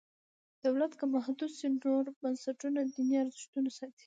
[0.65, 3.99] دولت که محدود شي نور بنسټونه دیني ارزښتونه ساتي.